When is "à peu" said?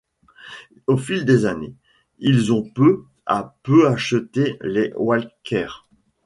3.27-3.87